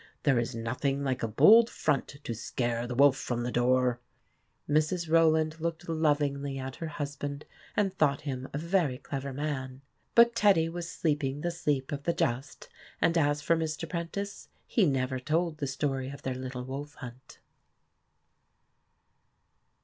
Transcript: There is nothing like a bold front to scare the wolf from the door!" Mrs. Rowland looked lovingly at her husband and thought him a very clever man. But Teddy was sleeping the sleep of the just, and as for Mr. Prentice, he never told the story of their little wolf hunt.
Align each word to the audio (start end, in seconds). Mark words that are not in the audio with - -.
There 0.23 0.39
is 0.39 0.55
nothing 0.55 1.03
like 1.03 1.21
a 1.21 1.27
bold 1.27 1.69
front 1.69 2.07
to 2.23 2.33
scare 2.33 2.87
the 2.87 2.95
wolf 2.95 3.15
from 3.15 3.43
the 3.43 3.51
door!" 3.51 3.99
Mrs. 4.67 5.07
Rowland 5.07 5.59
looked 5.61 5.87
lovingly 5.87 6.57
at 6.57 6.77
her 6.77 6.87
husband 6.87 7.45
and 7.77 7.93
thought 7.93 8.21
him 8.21 8.47
a 8.51 8.57
very 8.57 8.97
clever 8.97 9.31
man. 9.31 9.81
But 10.15 10.33
Teddy 10.35 10.69
was 10.69 10.91
sleeping 10.91 11.41
the 11.41 11.51
sleep 11.51 11.91
of 11.91 12.01
the 12.01 12.13
just, 12.13 12.67
and 12.99 13.15
as 13.15 13.43
for 13.43 13.55
Mr. 13.55 13.87
Prentice, 13.87 14.47
he 14.65 14.87
never 14.87 15.19
told 15.19 15.59
the 15.59 15.67
story 15.67 16.09
of 16.09 16.23
their 16.23 16.33
little 16.33 16.63
wolf 16.65 16.95
hunt. 16.95 17.37